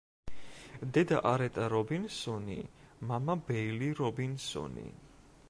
[0.95, 2.57] დედა არეტა რობინსონი,
[3.11, 4.91] მამა ბეილი რობინსონი.